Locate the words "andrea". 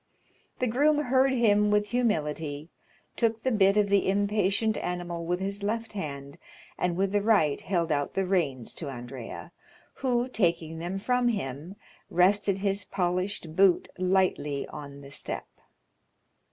8.89-9.51